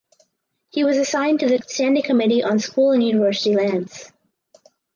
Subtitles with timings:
[0.71, 4.11] He was assigned to the standing committee on school and university lands.